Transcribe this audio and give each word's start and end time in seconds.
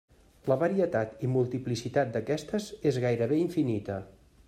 La 0.51 0.55
varietat 0.63 1.21
i 1.27 1.29
multiplicitat 1.35 2.17
d'aquestes 2.17 2.73
és 2.93 3.01
gairebé 3.07 3.43
infinita. 3.47 4.05